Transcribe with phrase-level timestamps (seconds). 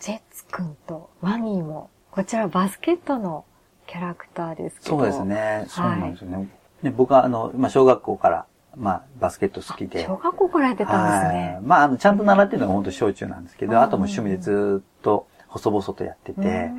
[0.00, 3.44] ジェッツくんとワニーも、こちらバスケットの
[3.86, 4.98] キャラクターですけど。
[4.98, 5.64] そうですね。
[5.68, 6.48] そうなんですよね。
[6.82, 10.04] で僕は、あの、まあ、小学校から、まあ、バスケット好きで。
[10.04, 11.58] 小学校からやってたんですね。
[11.62, 16.70] まあ、あの、ちゃんと習ってるのが本当小中なんですけど、あとも趣味でずっと細々とやってて、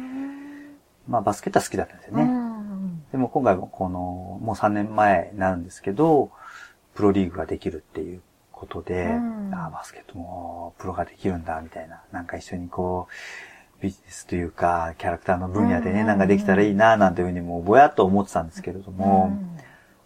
[1.07, 2.49] まあ、バスケットは好きだったんですよね。
[3.11, 6.31] でも今回もこの、もう3年前になるんですけど、
[6.93, 8.21] プロリーグができるっていう
[8.59, 9.07] ことで、
[9.53, 12.03] ああ、バスケットもプロができるんだ、みたいな。
[12.11, 13.07] なんか一緒にこ
[13.79, 19.31] う、ビジネスというか、キャラクターの分野でね、なんかできたらいいな、なんていうふうにもうぼやっと思ってたんですけれども、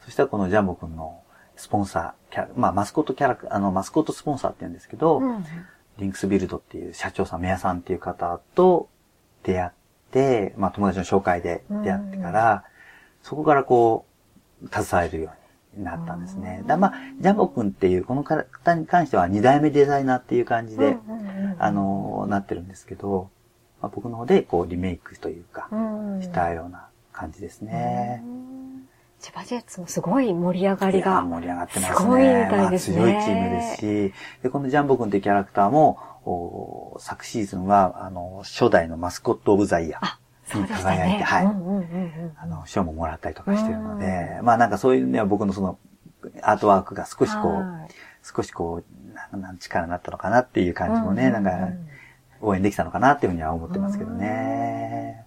[0.05, 1.21] そしたらこのジャンボくんの
[1.55, 5.19] スポンサー、キャまあマスコットキャラク、あの、マスコットスポンサーって言うんですけど、
[5.97, 8.89] リンクスビルドっていう社長さん、メアさんっていう方と
[9.43, 9.71] 出会っ
[10.11, 12.63] て、まあ友達の紹介で出会ってから、
[13.23, 14.05] そこからこ
[14.61, 15.42] う、携えるように
[15.77, 16.63] なったんですね。
[16.67, 20.97] だまあ、ジャンボ君っていう、この方に関しては二代目デザイナーっていう感じで、
[21.57, 23.29] あの、なってるんですけど、
[23.81, 25.69] まあ、僕の方でこうリメイクというか、
[26.21, 28.23] したような感じですね。
[29.19, 31.21] 千葉ジェッツもすごい盛り上がりが。
[31.21, 31.97] 盛り上がってますね。
[31.97, 32.97] すごいみたいですね。
[32.97, 40.22] まあ、強いチームですし、で、このジャンボ君っていうキャラクターも、昨シーズンは、あの、初代のマスコット・オブ・ザ・イヤー。
[40.53, 41.45] に輝いて、ね、はい、
[42.37, 45.77] あの、賞ももらったりとかしてるので、まあなんかそういうね、僕のその、
[46.41, 47.87] アートワークが少しこう、
[48.23, 48.83] 少しこ
[49.33, 51.51] う、なん力になったのかなっていう感じもね、なんか、
[52.41, 55.25] 応援できたのかなっていうふうには思ってますけどね。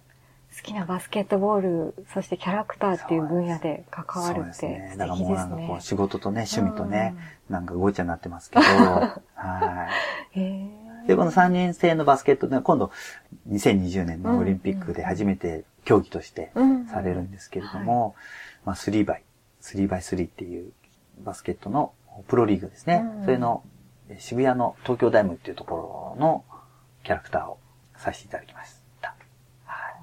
[0.55, 4.95] 好きなバスケットボール、そしてキャラクターっていう分野で関わるってね。
[4.97, 7.15] だからもうなんかこう仕事とね、趣味とね、
[7.47, 8.63] なんかごちゃになってますけど、
[9.35, 9.87] は
[10.33, 10.39] い。
[11.07, 12.91] で、この3年生のバスケットで今度
[13.49, 16.51] 2020年のオリンピックで初めて競技として
[16.91, 18.15] されるんですけれども、
[18.65, 19.21] まあ 3x、
[19.61, 20.71] 3x3 っていう
[21.23, 21.93] バスケットの
[22.27, 23.03] プロリーグですね。
[23.23, 23.63] それの
[24.17, 26.45] 渋谷の東京ダイムっていうところの
[27.03, 27.57] キャラクターを
[27.95, 29.15] させていただきました。
[29.65, 29.93] はい、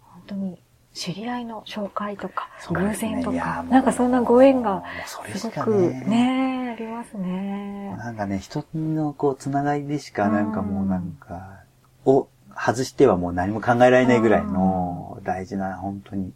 [0.00, 0.60] 本当に
[0.94, 7.94] 知り合いの紹介とか、偶然とか、なんかそんなご縁がすごくね、ありますね。
[7.98, 11.60] なんかね、人のこう、つながりでしか、なんかもうなんか、
[12.04, 16.32] を外してはもう何も考えられないぐらいの大事な、本当に、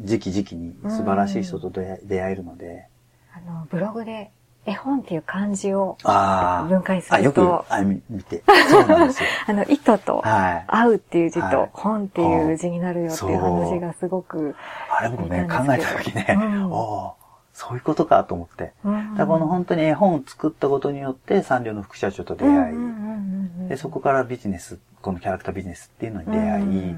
[0.00, 2.86] 時期時期に素晴らしい人と出会えるので。
[3.32, 4.30] あの、ブログで
[4.68, 7.64] 絵本っていう漢字を分解すると。
[7.68, 8.42] あ、よく見て。
[8.68, 9.28] そうなんですよ。
[9.48, 14.54] あの、糸と、合うっていう字と、本っていう字になるよっていう話がすごく。
[14.90, 16.38] あれ僕ね、考えた時ね、
[16.70, 17.14] お
[17.58, 18.72] そういうことかと思って。
[19.16, 26.96] だこの本当に絵本を作ったことによってサンリオの副社長と出会い、でそこからビジネス、このキャラクタービジネスっていうのに出会い、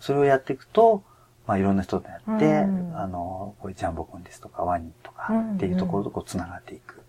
[0.00, 1.04] それをやっていくと、
[1.46, 2.56] まあいろんな人とやって、
[2.96, 7.00] あの、これジャンボくんですとかワニとかっていうところとこう繋がっていく。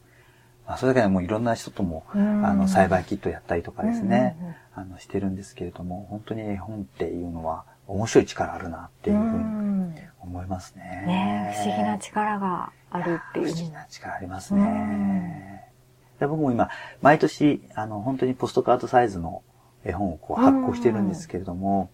[0.68, 2.18] まあそれだけでもういろんな人とも、あ
[2.54, 4.38] の、栽培キットやったりとかですね、
[4.76, 11.04] あの、してるんですけれども、本当に絵本っていうのは面白い力あるなっていうふうに思いますね。
[11.06, 13.48] ね不思議な力があるっていう。
[13.48, 15.72] 不思議な力ありますね。
[16.20, 16.70] で僕も今、
[17.02, 19.44] 毎年、あの、本当にポストカードサイズの
[19.84, 21.92] 絵本をこう発行してるんですけれども、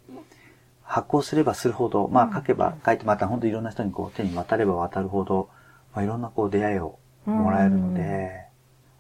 [0.84, 5.50] 発行すればするほど、まあ書けば書いてまた本当にいろんな人にこう手に渡れば渡るほど、
[5.94, 8.46] まあ、いろんなこう出会いをもらえるので、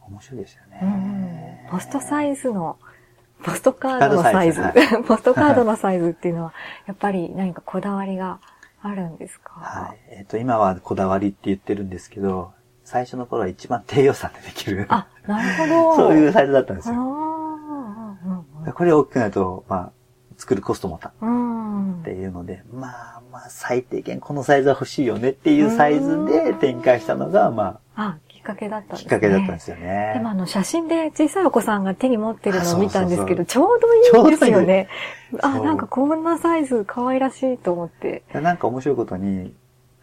[0.08, 1.68] 面白いですよね。
[1.70, 2.78] ポストサイズの、
[3.44, 4.62] ポストカードのサイズ、
[5.08, 6.54] ポストカードのサイズっていうのは、
[6.86, 8.40] やっぱり何かこだわりが
[8.82, 9.54] あるんですか？
[9.60, 10.00] はい。
[10.10, 12.54] えっ、ー、と、今はこだわりって言ってるんですけど、
[12.84, 14.86] 最初の頃は一番低予算でできる。
[14.90, 15.96] あ、なるほど。
[16.10, 16.96] そういうサイズだったんですよ。
[18.76, 19.92] これ大きくなると、まあ、
[20.38, 21.12] 作るコストもた、っ
[22.04, 29.04] ていうので、まあまあ、最低限このサイズは欲しいよねっていうサイズで展開したのが、まあ、あ、きっかけだったんですね。
[29.04, 30.12] きっかけだったんですよね。
[30.16, 34.90] でもあの、写真で小さいお子さんが手に持ってるのを見たんですけど、ちょうどいいんですよね。
[35.42, 38.24] あ、なんかこんなサイズ可愛らしいと思って。
[38.34, 39.54] なんか面白いことに、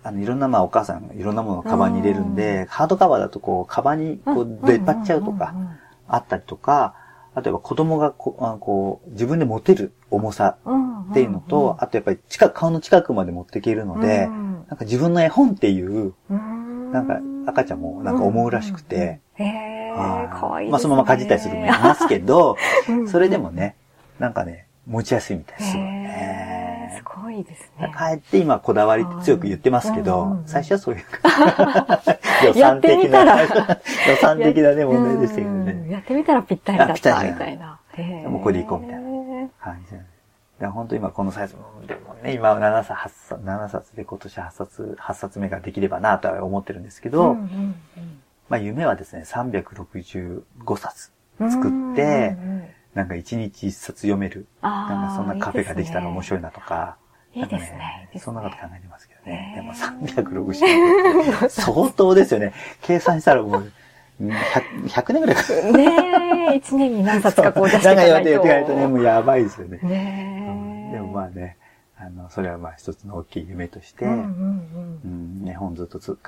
[0.02, 5.54] あの、いろんなまあお母さんいろんなものをカバンに入れるんで、ハードカバーだとこう、カバンにこう、出っ張っちゃうとか、
[6.06, 6.94] あったりとか、
[7.36, 10.56] 例えば子供がこあこう自分で持てる重さ
[11.10, 22.56] っていうのと、あとやっぱり近く、顔の近くまで持っていけるので、なんか自分の絵本っていう、なんか赤ちゃんもなんか思うらしくて、へー、かわいい、まあそのままかじったりするもいますけど、
[23.08, 23.76] それでもね、
[24.18, 26.94] なんかね、持ちやすいみたいですよね。
[26.98, 27.92] すごいですね。
[27.96, 31.02] 帰って今こだわりって強く言ってますけど、最初はそういう
[32.46, 33.42] 予算的な、
[34.08, 35.90] 予算的なね、問題でしたけどね。
[35.90, 37.78] やってみたらぴったりだったみたいな。
[38.28, 39.02] もうこれでいこうみたいな
[39.60, 40.17] 感じで。
[40.66, 41.54] 本当今このサイズ
[41.86, 47.34] でもね、今7冊、8冊、7冊で今年8冊、8冊目ができればなとは思ってるんですけど、
[48.48, 50.42] まあ夢はですね、365
[50.76, 52.36] 冊作って、
[52.94, 56.96] なんか一日一冊読める、なんかそんなカフェができたら面白いなとか、
[57.34, 58.08] いいですね。
[58.18, 59.52] そんなこと考えてますけどね。
[59.54, 61.50] でも360円。
[61.50, 62.52] 相当ですよね。
[62.80, 63.72] 計算したらもう、
[64.20, 65.72] 100, 100年ぐらいかかる。
[65.72, 65.84] ね
[66.54, 68.12] え、1年に何冊かこう出していかないと。
[68.14, 69.78] 長いよって言われるとね、もうやばいですよね。
[69.82, 71.56] ねえ、でもまあね、
[71.96, 76.18] あの、それはまあ一つの大きい夢として、うん、絵本ずっと書き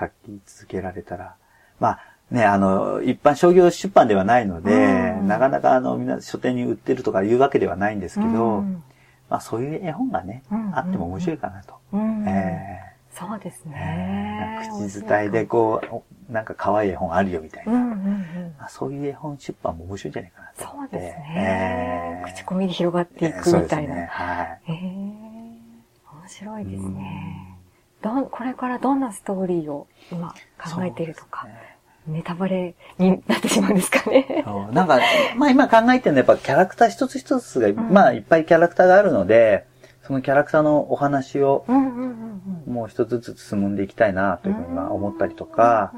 [0.46, 1.34] 続けられたら、
[1.80, 2.00] まあ
[2.30, 8.64] ね、あの、一般商業出版ではないので、なかなかあの、みんな書店に売ってるとかいうわけではないんですけど、
[9.28, 11.74] まあそういう絵本がね、あっても面白いかなと。
[11.92, 14.60] えーそうですね。
[14.70, 15.82] 口伝えでこ
[16.28, 17.72] う、なんか可愛い絵本あるよみたいな。
[17.72, 22.34] うんうんうんまあ、そういう絵本出版も面白いんじゃないかなとそうですね、えー。
[22.34, 23.48] 口コミで広がっていくみたいな。
[23.50, 24.08] そうですね。
[24.10, 24.60] はい。
[24.68, 27.58] えー、面白いですね。
[28.02, 31.46] どこれからどんなストーリーを今考えているとか。
[32.06, 34.42] ネタバレになってしまうんですかね。
[34.72, 35.00] なんか、
[35.36, 39.66] まあ今考えてるのはやっぱキャラクター一つ一つが、うん、まあいっぱいキャラクターがあるので、
[40.10, 41.64] そのキャラクターのお話を、
[42.66, 45.92] もう一つずつ進んでいきたいなというふうに思ったりとか、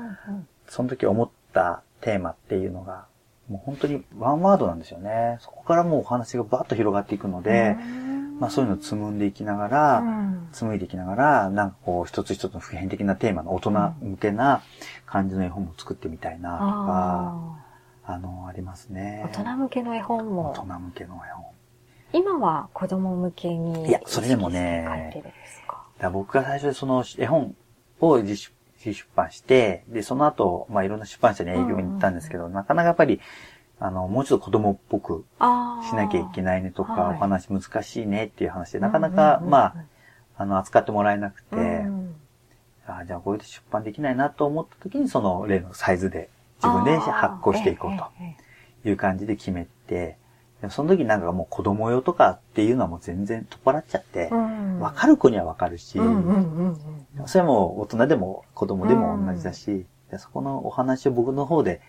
[0.69, 3.07] その時思ったテーマっていうのが、
[3.49, 5.39] もう本当にワンワードなんですよね。
[5.41, 7.75] そこからもうお話がバッと広がっていくので、
[8.39, 10.03] まあそういうのを紡んでいきながら、
[10.53, 13.71] 紡いでいきながら、なんかこう一つ一つの普遍的なテーマの大人
[14.03, 14.61] 向けな
[15.07, 17.63] 感じの絵本も作ってみたいなとか、
[18.05, 19.23] あの、ありますね。
[19.33, 20.51] 大人向けの絵本も。
[20.51, 21.52] 大人向けの絵本。
[22.13, 23.89] 今は子供向けに。
[23.89, 25.23] いや、それでもね、
[25.99, 27.55] だ僕が最初でその絵本
[28.01, 28.51] を自
[28.91, 33.21] 出版して、で、その後、まあいろんな出版社に営業に行ったんですけど、なかなかやっぱり、
[33.79, 35.25] あの、もうちょっと子供っぽく
[35.89, 39.75] しなきゃいけないねとか、お話難しいねっていう話で、なかなか、まあ、
[40.37, 41.85] あの、扱ってもらえなくて、
[42.87, 46.31] あじゃあこれで出版できないなと思った時に、その例のサイズで
[46.63, 47.99] 自分で発行していこう
[48.85, 50.17] という感じで決めて、
[50.63, 55.99] でもその時なんかもう子供用とかっていうのはもう全然取っ払っちゃって、わ、うん、かる子にはわかるし、
[57.27, 61.81] それも大人でも子供でも同じだし、うん、そこのお話を僕の方で、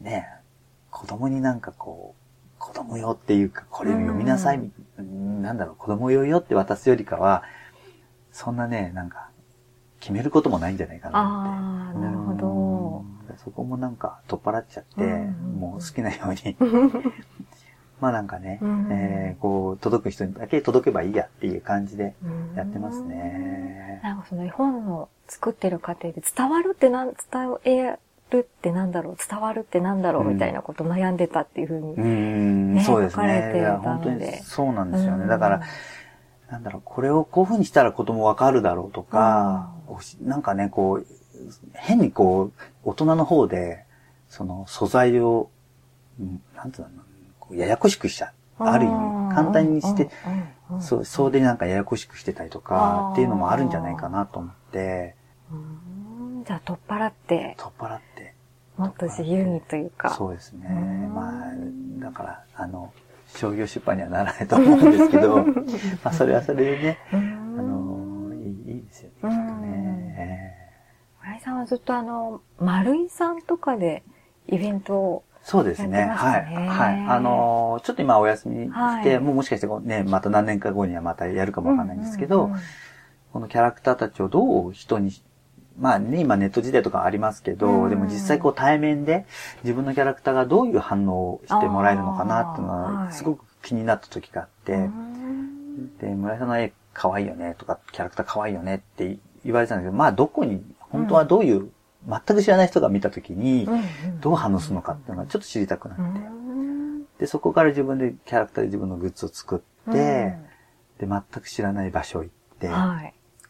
[0.00, 0.28] ね、
[0.92, 7.42] 子供になんかこう、子供用っていうか、これ読みなさい、うん、なんだろう、子供用よって渡すよりかは、
[8.30, 9.30] そんなね、なんか、
[9.98, 11.18] 決めることもないんじゃないかなって。
[11.18, 13.04] ああ、なるほど。
[13.38, 16.56] そこもなんか取っ払っちゃって、もう好きなように
[18.00, 22.14] まあなんかね、うん、えー、こう、届く人にだけ届けばいいやっていう感じで
[22.54, 24.00] やってますね。
[24.02, 27.16] なんかその絵本の作ってる過程で伝わるってなん、伝
[27.64, 27.98] え
[28.30, 30.24] るってなんだろう、伝わるってなんだろう？
[30.24, 32.02] みたいなこと悩んでたっていうふうに、ね、
[32.76, 33.52] うん、そうですね。
[33.54, 35.26] いや、本当にそうなんですよね。
[35.26, 35.62] だから、
[36.50, 39.72] なんだろう、これをこういうふうにしたら子供わかるだろうとか、
[40.20, 41.06] なんかね、こう、
[41.72, 43.84] 変にこう、大人の方で、
[44.28, 45.48] その素材を、
[46.54, 47.05] なんていうの？
[47.50, 48.32] ややこしくしちゃう。
[48.58, 50.08] ある意味、簡単にして、
[50.80, 55.14] そう、そうでなんかややこしくしてたりとか、っていうのもあるんじゃないかなと思って。
[56.46, 57.56] じゃあ、取っ払って。
[57.58, 58.34] 取っ払って。
[58.76, 60.10] もっと自由にというか。
[60.10, 60.68] そうですね。
[61.14, 61.52] まあ、
[61.98, 62.92] だから、あの、
[63.28, 65.44] 商業出版にはならないと思うんですけど、
[66.04, 70.54] まあ、それはそれでね、あの、いいいいですよね、きっとね。
[71.20, 74.02] 村井さんはずっとあの、丸井さんとかで
[74.46, 76.02] イベントをそうですね。
[76.02, 76.44] はい。
[76.44, 77.06] はい。
[77.08, 78.72] あのー、ちょっと今お休みし
[79.04, 82.50] て、はい、もうもしかしてね、また何年か後にはまたやるかもわかんないんですけど、
[83.32, 85.12] このキャラクターたちをどう人に、
[85.78, 89.24] まあね、今ネット時代とかありますけど、でも実際こう対面で
[89.62, 94.90] 自分のキャラクターがどういう反応をしてもらえるのかなっていうのは、すごく気になった時があって、
[96.00, 101.70] で、村井さんの絵可愛いよねとか、キャラクター可愛いよねって言われてたんですけど、まあどこに、本当はどういう
[102.08, 103.68] 全く知らない人が見たときに、
[104.20, 106.20] どう反応するのかっていうのがちょっと知りたくなって。
[107.20, 109.56] で、そこから自分でキャラクターで自分のグッズを作
[109.88, 110.36] って、
[110.98, 112.70] で、全く知らない場所行って、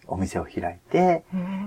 [0.07, 1.25] お店を開いて、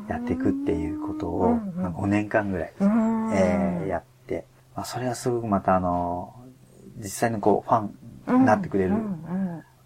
[0.07, 6.33] やっていくっていうことを、5年間ぐらい、えー、やって、まあ、それはすごくまたあの、
[6.97, 8.93] 実際にこう、ファンになってくれる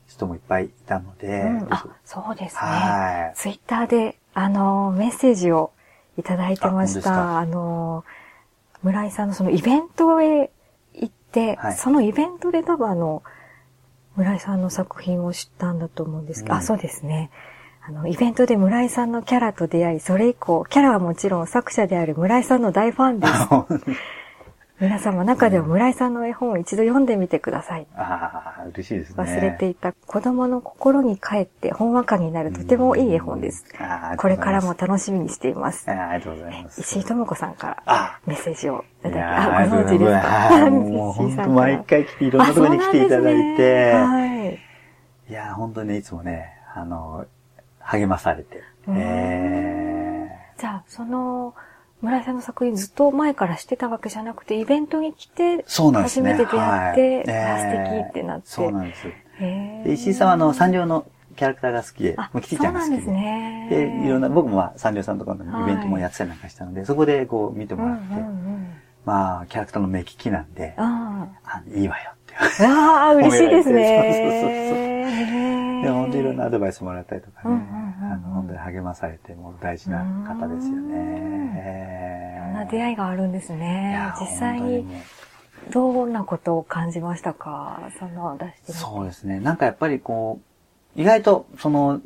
[0.08, 1.44] 人もいっぱいいたので。
[1.70, 2.60] あ、そうですね。
[2.62, 3.38] はい。
[3.38, 5.72] ツイッターで、あの、メッセージを
[6.18, 7.40] いただいてました。
[7.40, 8.04] あの、
[8.82, 10.52] 村井さんのそのイベントへ
[10.94, 13.24] 行って、はい、そのイベントで多分あの、
[14.16, 17.32] 村井さんの作品を知ったんだと思うんですけど、うん、あ、そうですね。
[17.86, 23.34] あの、イベントで村井さんのキャラと出会い、それ以降、キャラはもちろん作者である村井さんの大ファンです。
[24.80, 27.86] 皆様中でも村井さんの絵本を一度読んでみてください。
[27.96, 29.24] ああ、嬉しいですね。
[29.24, 33.66] 忘れていた子供の心に帰って本話家になるとてもいい絵本です。
[34.18, 35.90] これからも楽しみにしています。
[35.90, 36.82] ありがとうございます。
[36.82, 40.12] 石井智子さんからメッセージをいただき、あ、ご存知です
[40.60, 40.70] か？
[40.72, 44.60] もう本当毎回来て、いろんなところに来ていただいて、はい、
[45.30, 47.26] いや、本当にいつもね、あの、
[47.80, 48.62] 励まされて。
[48.90, 51.54] えー、じゃあ、その、
[52.04, 58.48] 村井さんの作品ずっと前からしてたわけじゃなくて、イベントに来て、初めて出会って、ねはい、あ、素敵ってなって。
[58.48, 59.08] そうなんです。
[59.40, 61.06] で石井さんはあの、三両の
[61.38, 62.98] キャラクターが好きで、もうキティちゃんが好きで。
[62.98, 63.68] そうですね。
[63.70, 68.68] で、いろんな、僕もまあ、三両さんとかのイベントもやってたりなんかしたので、はい、そこでこう見てもらって、うんうんうん、
[69.06, 71.30] まあ、キャラクターの目利きなんで、あ
[71.74, 72.66] いいわよって。
[72.66, 74.74] ああ、嬉しいですね。
[74.74, 75.53] そうそうそうそう。
[75.84, 77.56] で、本当にいろんなアドバイスもらったりとかね、
[78.02, 82.42] あの、本当に励まされて、もう大事な方ですよね。
[82.46, 84.00] そんな出会いがあるんですね。
[84.20, 84.86] 実際に、
[85.72, 87.90] どんなことを感じましたか？
[88.00, 89.40] その出してそうですね。
[89.40, 90.40] なんかやっぱりこ
[90.98, 92.02] う、意外と、その、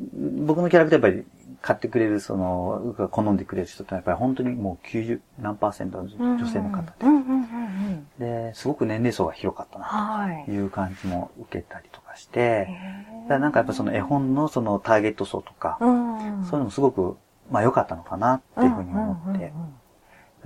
[0.46, 1.26] 僕のキャラクターやっぱり
[1.60, 6.82] 買ってくれる、その、好んでくれる人ってやっぱり本当にもう90何パーセントの女性の方
[8.18, 10.58] で、で、すごく年齢層が広かったな、とい。
[10.64, 12.68] う感じも受けたりとかして、
[13.28, 17.16] だなんかやっぱその絵本のそのターゲット層とか、そういうのもすごく、
[17.50, 19.52] まあ良かったのかなっていうふうに思って、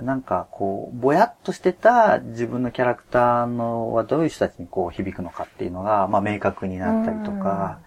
[0.02, 7.80] なんかこう、ぼやっとしてた自分のキャラクターのはどういう人たちにこう響くのかっていうのが、まあ明確になったりとか、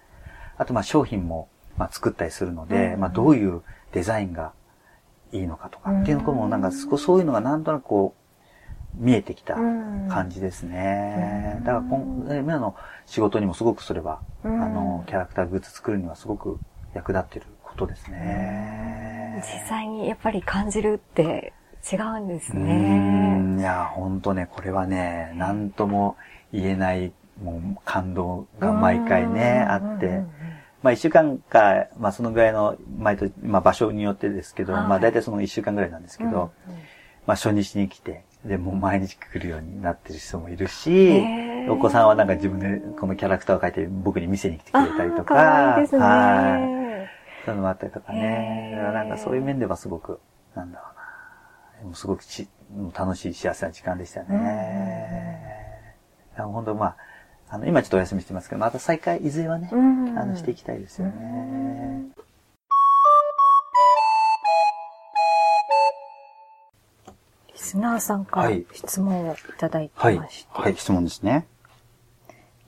[0.57, 3.61] あとまあ商品もまあ、作ったりするので、うん、まあ、どういう
[3.91, 4.53] デザインが
[5.31, 8.24] いいのかとかっていうのも、なんか、そういうのがなんとなくこう、
[8.97, 11.61] 見えてきた感じですね。
[11.63, 12.75] だから今、今の
[13.05, 16.59] 仕事にもすごくそれは、あの、キャラクターグッズ作るにはすごく
[16.93, 19.43] 役立ってることですね。
[19.43, 21.53] 実際にやっぱり感じるって
[21.91, 23.59] 違うんですね。
[23.59, 26.15] いや、ほんとね、これはね、なんとも
[26.51, 27.11] 言えない、
[27.43, 30.23] もう感動が毎回ね、あって、
[30.81, 36.79] まあ一週間か、まあそのぐらいの、毎年、まあ場所によってですけど、はい、まあ大体その一週間ぐらいなんですけど、うんうん、
[37.27, 41.23] まあ初日に来て、で、もう毎日来るようになってる人もいるし、
[41.67, 47.45] お子さんはなんか自分でこのキャラクターを描いて僕に見せに来てくれたりとか、かいいですね、はい。
[47.45, 48.79] そういうのもあったりとかね。
[48.93, 50.19] なんかそういう面ではすごく、
[50.55, 50.85] なんだろ
[51.85, 51.95] うな。
[51.95, 52.47] すごくち
[52.97, 55.95] 楽しい幸せな時間でしたね。
[56.37, 56.95] 本当まあ、
[57.49, 59.75] あの、今ちょっとお休みしてますけど、また再開、いずれはね、あ
[60.25, 62.05] の、していきたいですよね。
[67.55, 71.47] リスナーさんから質問をいただいてまして、はい、はい、質問ですね。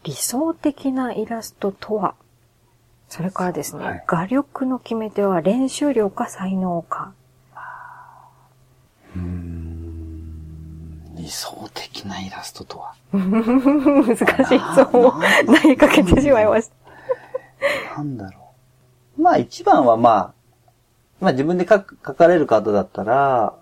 [0.04, 2.16] 理想的なイラストとは？
[3.10, 7.12] それからですね、はい、画力の決め手は練習量か才能か。
[9.14, 12.94] うん、理想的なイラストとは？
[13.12, 14.30] 難しい質
[14.94, 16.72] 問を投げかけてしまいまし
[17.94, 17.98] た。
[17.98, 18.40] なんだろ
[19.18, 19.22] う。
[19.22, 20.34] まあ一番はまあ、
[21.20, 23.54] まあ自分で書書かれる方だったら、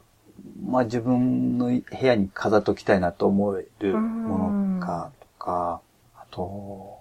[0.65, 5.81] まあ自分の部屋に飾っときたいなと思えるものかとか、
[6.15, 6.97] あと、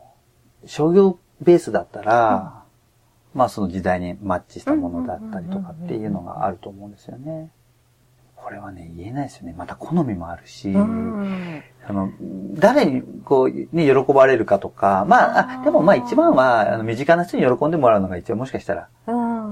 [0.66, 2.64] 商業ベースだったら、
[3.34, 7.50] うん、まあその時代にマッチしたものだったりとかっていうのがあると思うんですよね。
[8.44, 9.54] これはね、言えないですよね。
[9.56, 12.12] また好みもあるし、あの、
[12.52, 18.90] 誰にこう、ね、喜ばれるかとか、まあ、あでもまあ一番は、あの、身近な人に喜んでもらうのが一応もしかしたら、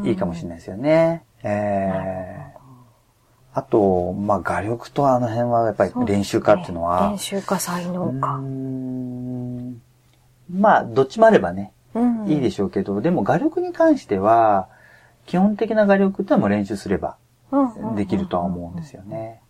[0.05, 1.25] いいかもしれないですよね。
[1.43, 2.52] えー、
[3.55, 7.05] あと、まあ画力とあの辺はやっぱり練習家っていうのは。
[7.05, 8.41] ね、練習家、才能家。
[10.51, 11.73] まあ、どっちもあればね、
[12.27, 14.69] いいでしょうけど、でも画力に関しては、
[15.27, 17.17] 基本的な画力ってのはもう練習すれば
[17.97, 19.41] できるとは思うんですよね。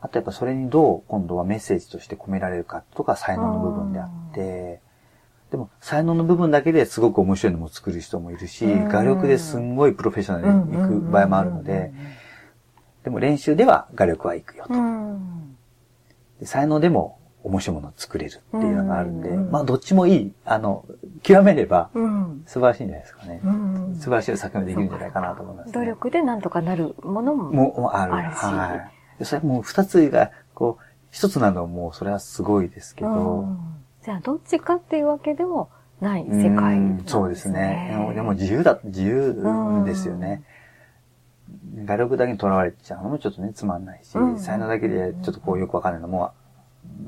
[0.00, 4.80] あとやっぱそれにどう今度はメッセージとして込められるかとか才能の部分であって、
[5.50, 11.92] でも才能の部分だけですごく面白いのも作る人もいるし、画力ですんごいプロフェッショナルに行く場合もあるので、
[13.04, 16.46] でも練習では画力は行くよと。
[16.46, 20.84] 才能でも面白いものを作れるっていうのがあるんで、まあどっちもいい、あの、
[21.22, 21.90] 極めれば
[22.46, 23.40] 素晴らしいんじゃないですかね。
[23.98, 28.38] 素晴らしい作品ができるんじゃないかなと思います、ね、努力でなんとかなるものももあるあるし。
[28.38, 28.90] は
[29.20, 29.24] い。
[29.24, 33.46] それもう二つが、こう、一つなのはもうそれはすごいですけど。
[34.04, 35.68] じゃあどっちかっていうわけでも
[36.00, 38.12] ない世界、ね、そうですね。
[38.14, 40.42] でも自由だ、自由ですよね。
[41.84, 46.32] 画力だけにとらわれちゃうのもちょっとね、つまんないし、才能だけでちょっとこうよくわかんないのも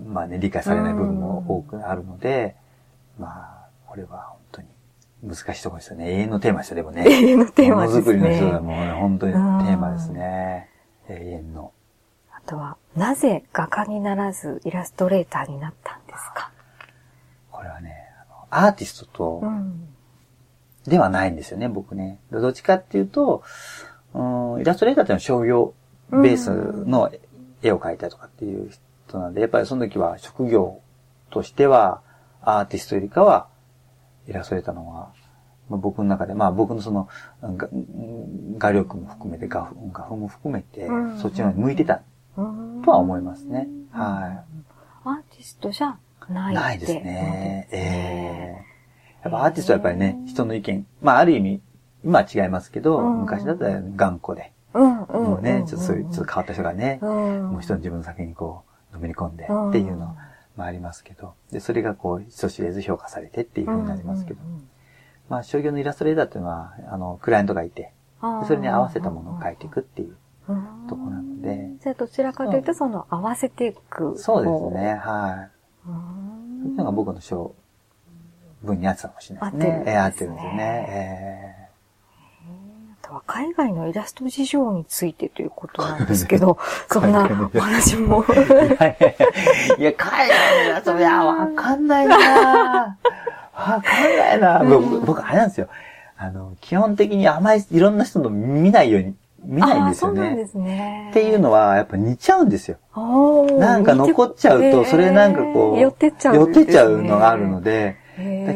[0.06, 2.54] まあね、理解されない部分も多くあるので、
[3.18, 4.68] まあ、これは本当に
[5.24, 6.12] 難しいところですよね。
[6.12, 7.04] 永遠のテーマですよ、でもね。
[7.06, 8.00] 永遠のテーマですね。
[8.00, 10.68] ものづくりの人はもう、ね、本当にテーマですね。
[11.08, 11.72] 永遠の。
[12.30, 16.52] あとは、なぜ画家にならずイラストレーターになったんですか？
[17.50, 17.96] これはね、
[18.50, 19.42] アーティストと、
[20.86, 22.20] ではないんですよね、僕ね。
[22.30, 23.42] どっちかっていうと、
[24.14, 25.74] うん、イラストレーターっていうのは商業
[26.10, 26.50] ベース
[26.86, 27.10] の
[27.62, 28.70] 絵を描いたりとかっていう
[29.08, 30.80] 人なんで、やっぱりその時は職業
[31.30, 32.02] としては、
[32.42, 33.48] アーティストよりかは、
[34.28, 35.12] イラストレーターの方が、
[35.68, 37.08] まあ、僕の中で、まあ僕のその、
[38.58, 40.88] 画力も含めて、画風画風も含めて、
[41.20, 42.02] そっちの方に向いてた
[42.36, 43.68] とは思いますね。
[43.90, 44.58] はい。
[45.04, 45.96] アーティストじゃ
[46.28, 47.68] ないないですね。
[47.70, 47.76] え
[49.22, 51.60] えー、やっぱアーティストはやっぱりね、人の意見、まあある意味、
[52.04, 60.14] 今は違いますけど、昔だったら頑固で、もうね、ちょっとそういう、ちょっと変わった人がね、もう人の自分の作品にこう、のめり込んでっていうの
[60.56, 64.40] もありますけど、で、それがこう、人知れず評価されてっていうふうになりますけど、
[65.28, 67.92] まあ、商業のイラストレーターっていうのは、あの、クライアントがいて、
[68.46, 70.16] それに合わせたものを描いていくっていう
[70.88, 71.70] とこなので。
[71.80, 74.18] じゃあ、どちらかというと、その、合わせていく。
[74.18, 75.50] そうですね、はい。
[75.86, 77.54] そういうのが僕の章
[78.64, 79.84] 分に合ってたかもしれないですね。
[79.86, 80.86] え合ってるんですよね。
[80.88, 81.63] えあ
[83.06, 86.58] とは海外のイラスト事情についてということなんですけど、
[86.90, 88.24] そんなお話も。
[89.78, 92.96] いや、海外のイラスト、いや、わかんないなわ
[93.52, 94.64] かんないな
[95.04, 95.68] 僕、あれなんですよ。
[96.16, 100.20] あの、基本的にあまりいろんな人の見ないように見ないんですよね。
[100.20, 101.08] そうなんですね。
[101.10, 102.78] っていうのは、やっぱ似ちゃうんですよ。
[103.58, 107.96] なんか残っちゃうと、それなんかこう、寄ってっちゃう、寄ってっちゃうのがあるので、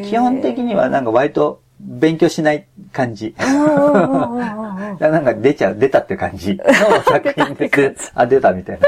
[0.05, 3.35] 基本的にはなんか割と勉強しない感じ。
[3.37, 6.63] なんか出ちゃう、出たって感じの
[7.03, 8.87] 作品で、 あ、出たみたいな。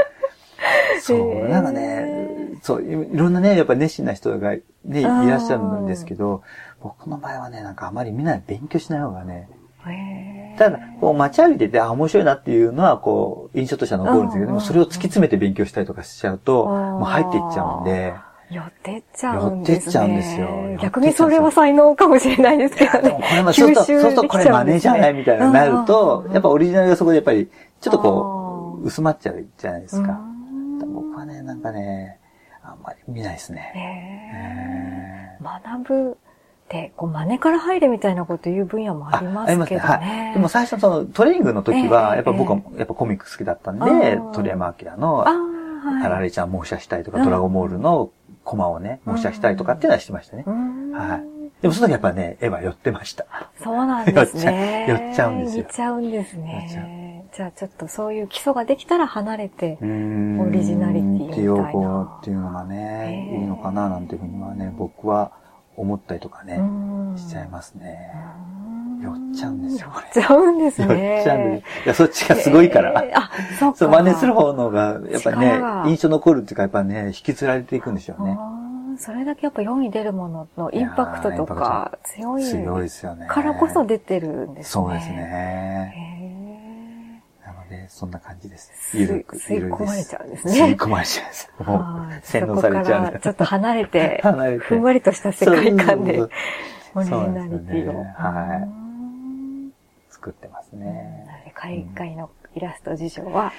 [1.00, 4.62] そう、なんかね、そう、いろんなね、やっぱ熱心な人がね、
[5.00, 6.42] いらっしゃるんですけど、
[6.80, 9.48] 僕の場合はね、なんかあまりみんな勉強しない方がね、
[10.58, 18.14] ただ、こう街歩いてて、あ、面白いなっていうのは、こう、印象としては残るんですけど、でもそれを突き詰めて勉強したりとかしちゃうと、もう入っていっちゃうんで、
[18.52, 19.74] 寄ってっちゃうんですね。
[19.74, 20.48] 寄ってっちゃうんですよ。
[20.80, 23.10] 逆にそれは才能かもしれないですけどね。
[23.10, 30.20] これもそうするとこれ真似じゃないみたいになると、やっぱオリジナルがそこでやっぱり、ちょっとこう、薄まっちゃうじゃないですか。
[30.92, 32.18] 僕はね、なんかね、
[32.62, 35.38] あんまり見ないですね。
[35.42, 36.16] 学ぶ
[36.72, 39.66] で、こう真似から入れみたいなこと言う分野もありますけどね。
[39.66, 40.34] ねはい。
[40.34, 48.10] でも最初そのトレーニングの時は、やっぱ僕はやっぱコミック好きだったんで、鳥山明の、あられちゃん模写したいとか、ドラゴンボールの
[48.44, 50.44] コマをね、模写したいとかっていうのはしてましたね。
[50.46, 51.32] はい。
[51.62, 53.26] でもその時やっぱね、絵は寄ってました。
[53.62, 54.86] そうなんですね。
[54.90, 55.62] 寄っちゃうんですよ。
[55.62, 57.24] 寄っちゃうんですね。
[57.32, 59.84] じゃあちょっとそういう基礎ができたら離れて、オ
[60.50, 61.44] リジナリティみたいな。
[61.44, 65.32] 用語っていうのがね、いいのかななんていうふうにはね、僕は
[65.76, 66.60] 思ったりとかね、
[67.16, 68.12] しちゃいますね。
[69.02, 70.06] 寄っちゃうんですよ、これ。
[70.06, 71.14] 寄っちゃうんですね。
[71.16, 71.84] 寄っちゃうんです。
[71.84, 73.04] いや、そっちがすごいから。
[73.14, 73.78] あ、そうか。
[73.78, 78.38] そう、真似する方のが、やっぱね、印象残るっていうか、やっぱね、引きずられていくんでしょうね。
[78.98, 82.44] それだけやっぱ世に出るもののインパクトとか強い。
[82.44, 83.26] 強いですよね。
[83.26, 84.84] からこそ出てるんですね。
[84.84, 86.12] そうですね。
[87.72, 88.70] で、そんな感じです。
[88.98, 89.76] ゆるく、ゆるく。
[89.76, 90.52] 吸い込まれちゃうんですね。
[90.52, 91.50] 吸い込まれちゃうんです。
[91.64, 93.20] もう、洗脳されちゃう。
[93.20, 96.20] ちょっと離れて、 離れて、ふんわりとした世界観で、
[96.94, 98.04] オリジナリティを。
[98.14, 98.81] はい。
[100.22, 101.52] 作ってますね。
[101.56, 103.52] 海外のイラスト事情は、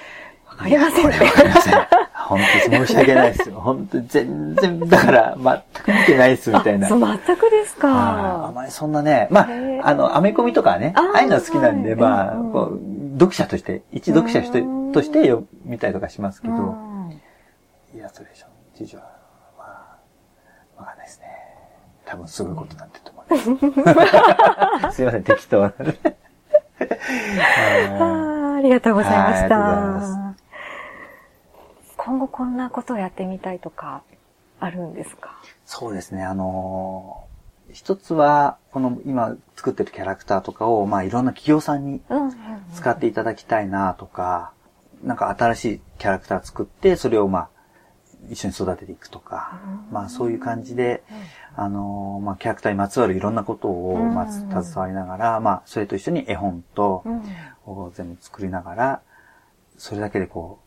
[0.46, 1.18] わかりませんね。
[1.18, 1.74] わかりません。
[2.24, 3.60] 本当申し訳ないですよ。
[3.60, 6.88] 本当全然、だから、全く見てないですみたいな。
[6.88, 8.46] そう、全くですか。
[8.46, 12.80] あまりそんなね、まあ、あの、アメコミとかね、ああいうの好きなんで、まあ、こう、
[13.18, 16.54] 読者として、一読者として読みたりとかしますけど、
[17.94, 19.04] イラストレーション事情は、
[19.58, 19.64] ま
[20.78, 21.26] あ、わかんないですね。
[22.06, 23.84] 多分すごいことになってると思い
[24.80, 24.96] ます。
[24.96, 25.74] すいません、適当な。
[26.84, 30.34] ありがとうございました。
[31.96, 34.02] 今後こんなことをやってみたいとか、
[34.60, 35.38] あるんですか？
[35.64, 37.24] そうですね、あの
[37.72, 42.02] 一つは、この今作ってるキャラクターとかを、まあいろんな企業さんに
[42.74, 44.52] 使っていただきたいなとか、
[45.02, 47.48] なんか新しいキャラクター作って、それをまあ、
[48.30, 49.60] 一緒に育てていくとか、
[49.90, 51.02] まあそういう感じで、
[51.56, 57.04] あのまあキャラクターにまつわるいろんなことを、まあ携わりながら、まあそれと一緒に絵本と、
[57.66, 59.02] を全部作りながら、
[59.76, 60.64] それだけでこう、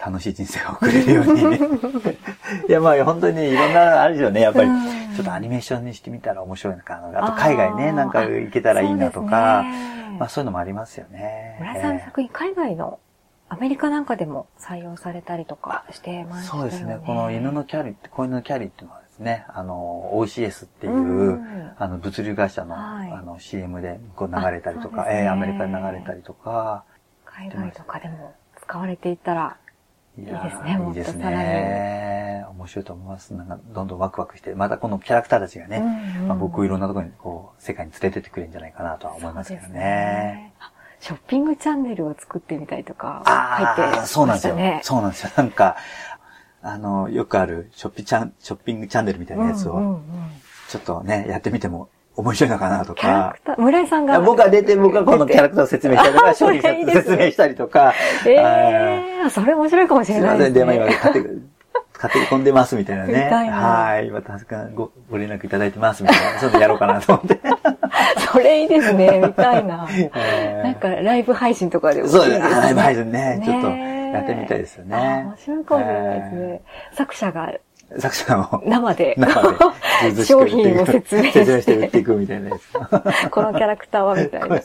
[0.00, 1.56] 楽しい人生を送れるように。
[2.68, 4.40] いや、まあ本当にね、いろんなあるよね。
[4.40, 4.68] やっぱり、
[5.16, 7.24] ちょっとアニメーションにしてみたら面白いのかな。
[7.24, 9.64] あと海外ね、なんか行けたらいいなとか、
[10.18, 11.56] まあそういうのもありますよね。
[11.60, 12.98] 村さんの作品、海外の
[13.48, 16.70] アメリカなんかでも採用されたりとかしてましたよね。
[16.70, 16.98] そうですね。
[17.04, 26.84] この犬のキャリーって、子犬のキャリーっていうのはですね、あの、OCS っていう、あの、物流会社の、あの、CM でこう流れたりとか、えアメリカで流れたりとか。
[27.24, 29.58] 海外とかでも使われていったら
[30.18, 32.46] いいですね、いいですね。
[32.50, 33.34] 面白いと思います。
[33.34, 40.54] なんか、どんどんワクワクして、またこのキャラクターたちがね、うんうん、まあ、僕をいろんなところに、こう、世界に連れてってくれるんじゃないかなとは思いますけどね。
[40.96, 44.56] ねショッピングチャンネルを作ってみたいとか、入ってそうなんですよ。
[44.82, 45.30] そうなんですよ。
[45.36, 45.76] なんか、
[46.62, 50.00] あの、よくあるショッピチャン、ショッピングチャンネルみたいなやつを、
[50.68, 53.36] ちょっとね、やってみても面白いのかなとか。
[53.58, 54.20] 村井さんが。
[54.20, 57.94] 僕が出て、僕がこのキャラクターを説明したりとか、 商品説明したりとか。
[58.26, 60.54] ええー、それ面白いかもしれないです、ね。
[60.54, 61.56] すいません、で、まあ今、勝手
[61.96, 63.28] 勝手に込んでますみたいなね。
[63.30, 64.08] はい。
[64.08, 66.40] 今、助かご、ご連絡いただいてますみたいな。
[66.40, 67.40] そういうのやろうかなと思って。
[68.32, 69.88] それいいですね、見たいな。
[70.62, 72.48] なんか、ライブ配信とかでもそうですね。
[72.48, 73.42] ライブ配信ね。
[73.44, 74.96] ちょっと、やってみたいですよね。
[74.96, 76.60] 面白いかもしれないですね。
[76.92, 77.52] 作者が
[77.98, 78.62] 作者も。
[78.66, 79.14] 生で。
[79.16, 80.24] 生で。
[80.24, 81.44] 商品を説明して。
[81.44, 82.72] 説明して売っていくみたいなやつ。
[83.30, 84.56] このキャラクターはみたいな。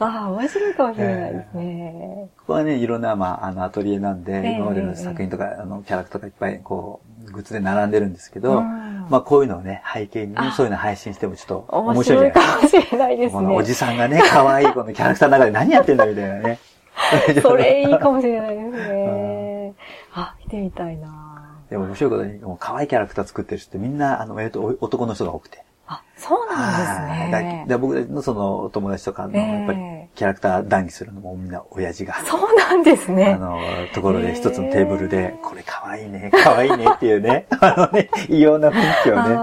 [0.00, 2.28] ああ、面白いかもしれないですね。
[2.38, 12.68] ここはね、いろんな、まあ、あの、アトリエなんで、今までの作品とか、あの、キャラクターがいっぱい、こう、グッズで並んでるんですけど、まあ、こういうのをね、背景にね、そういうの配信してもちょっと面白いじゃないですか。
[12.68, 13.56] 面白いかもしれないですね。
[13.56, 16.58] おじさんがね、可愛いこのキャラクターの中で何やってんだみたいなね。
[17.42, 19.74] それいいかもしれないですね。
[20.12, 21.34] あ、見てみたいな
[21.70, 25.64] でも面白いことに、もう可愛いキャラクター作ってる人ってみんな、あの、えっと、男の人が多くて。
[25.86, 27.64] あ、そうなんですね。
[27.68, 29.78] で僕のその友達とかの、やっぱり
[30.14, 32.14] キャラクター談義するのもみんな親父が。
[32.24, 33.34] そうなんですね。
[33.34, 33.58] あの、
[33.94, 39.36] ところで一つのテーブルで、これ可愛いね、可愛いねっていうね、 あのね、異様な雰囲気をね、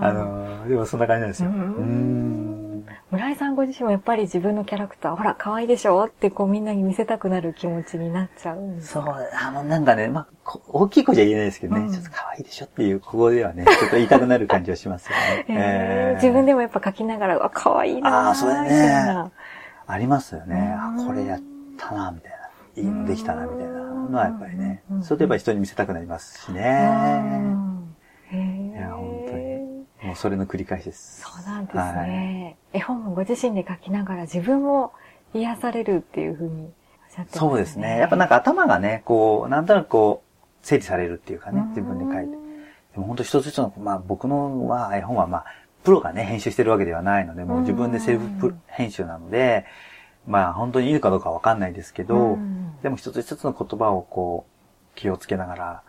[0.00, 1.50] あの、でもそんな感じなんですよ。
[1.50, 2.32] うん
[3.12, 15.44] 村井さんご自身もやっぱり自分のキャラクター、ほら、可愛いでしょってこうみんなに見せたくなる気持ちになっちゃうんそう、あの、なんかね、まあ、大きい声じゃ言えないですけどね、うん、ちょっと可愛いでしょっていう、ここではね、 ちょっと言いたくなる感じはしますよね。
[15.50, 19.30] えー、自分でもやっぱ書きながら、あ、可愛いなああ、それね。
[19.86, 20.74] ありますよね。
[20.78, 21.40] あ、これやっ
[21.76, 22.41] たな、みたいな。
[22.76, 24.82] いいのできたな、みたいなのはやっぱりね。
[25.02, 26.60] それでやっぱ人に見せたくなりますしね。
[28.32, 29.52] いや、本当に。
[30.02, 31.22] もうそれの繰り返しです。
[31.22, 32.56] そうなんですね。
[32.72, 34.92] はい、絵本もご自身で書きながら自分も
[35.34, 36.70] 癒されるっていうふうにおっしゃっ
[37.10, 37.38] てますね。
[37.38, 37.98] そうですね。
[37.98, 42.30] やっぱなんか頭がね、こう、なんとなくこう、整理されるっていうかね、自分で書いて。
[42.94, 45.44] でも本当一つ一つの、まあ僕のは絵本はまあ、
[45.84, 49.66] プロがね、編集してるわけではないので、もう自分でセルフ編集なので、
[50.26, 52.38] まあ本当にいいかどうかわかんないですけど、
[52.82, 54.52] でも一つ一つの言葉をこう、
[54.94, 55.82] 気をつけながら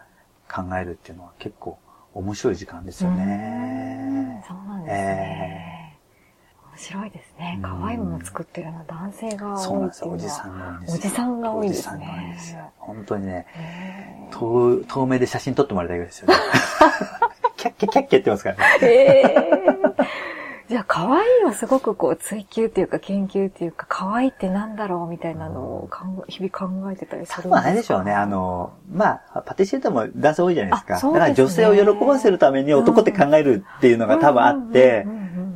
[0.51, 1.77] 考えるっていうのは結構
[2.13, 4.43] 面白い時間ですよね。
[4.47, 5.93] そうなんですね。
[5.93, 7.59] えー、面白いですね。
[7.61, 9.57] 可愛いもの作ってるのは男性が多いっていうのは。
[9.59, 10.11] そうなんですよ。
[10.11, 10.95] おじさんが多いんですよ。
[10.95, 11.73] おじさんが多いですね。
[11.73, 12.71] おじさんが多いんですよ。
[12.77, 16.35] 本当にね、えー、透明で写真撮ってもらいたいぐらいですよね。
[17.57, 18.63] キャッキャキャッキャってますからね。
[18.81, 20.32] えー
[20.69, 25.89] じゃあ、可愛いはすごくこう、追求っていうか、研究っていうか、可愛いってなんだろうみたいなのを
[26.27, 27.49] 日々考えてたりするんですか？
[27.49, 28.13] まあ、あれでしょうね。
[28.13, 30.97] あの、まあ、パティシエでも男性多いじゃないですか。
[30.99, 35.05] すね、だから女性を喜ばせるために男って考えるっていうのが多分あって、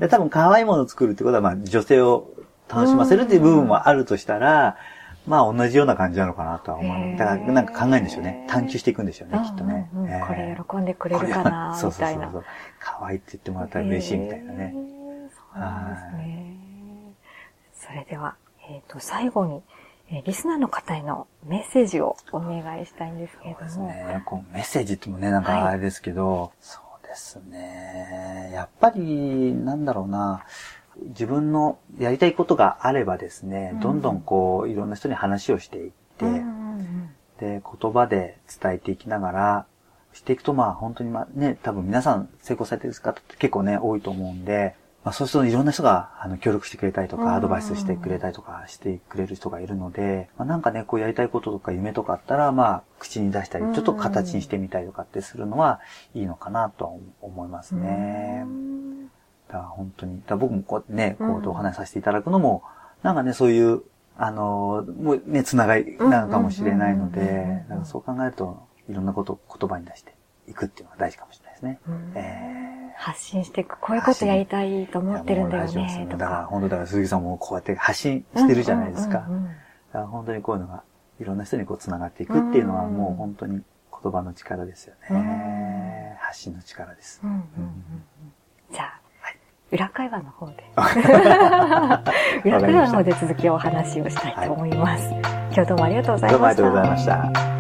[0.10, 2.30] 多分可愛いものを作るってことは、まあ、女性を
[2.70, 4.76] 楽しませるっていう部分もあるとしたら、
[5.26, 7.18] まあ同じような感じなのかなとは思う。
[7.18, 8.46] だからなんか考えるんでしょうね。
[8.50, 9.90] 探求していくんでしょうね、きっとね。
[10.26, 11.76] これ喜んでくれるかなみたいな。
[11.76, 12.46] そうそうそう。
[12.80, 14.74] 可愛いって言ってもらったら嬉しいみたいなね。
[15.58, 16.58] ですね。
[17.74, 18.36] それでは、
[18.70, 19.62] えっ、ー、と、最後に、
[20.10, 23.70] えー、リスナーの方へのメッセージをお願いしたいんですけれども。
[23.70, 24.24] そうですね。
[24.26, 28.52] こうメッセージってもね、なんかあれですけど、はい、そうですね。
[28.54, 30.46] やっぱり、なんだろうな、
[31.10, 39.66] 自分のやりたいことがあればですね、うん、どんどんこう、いろんな人に話をしていって、うんうんうん、で、言葉で伝えていきながら、
[40.14, 55.80] していくと、まあ本当にまあね、多分皆さん成功されてる方って結構ね、多いと思うんで、まあ、そうするといろんな人があの協力してくれたりとか、アドバイスしてくれたりとかしてくれる人がいるので、まあ、なんかね、こうやりたいこととか夢とかあったら、まあ、口に出したり、ちょっと形にしてみたりとかってするのは
[56.14, 58.46] いいのかなと思いますね。
[59.48, 62.64] だから本当に、だ僕もこうね、こうお話しさせていただくのも、
[63.02, 63.84] なんかね、そういう、
[64.18, 70.16] あの、もうね、つながりなのかもしれないので、そう考えると、いろんなことを言葉に出して
[70.50, 71.80] いくっていうのが大事かもしれないですね。
[72.16, 73.78] えー発信していく。
[73.80, 76.08] こういうことやりたいと思ってるんだよね。
[76.10, 79.20] だから本当だから鈴木さんもこうやって発信してるじゃないですか。
[79.20, 80.84] だから本当にこういうのが
[81.20, 83.62] いろんな人にこう繋がっていくっていうのはもう本当に
[84.04, 86.18] 言葉の力ですよね。
[86.20, 87.22] 発信の力です。
[88.72, 89.02] じゃあ、
[89.72, 90.64] 裏会話の方で。
[92.46, 95.10] 裏会話の方で続きをお話をしたいと思います。
[95.52, 96.64] 今日どうもありがとうございました。
[96.64, 97.57] どうもありがとうございました。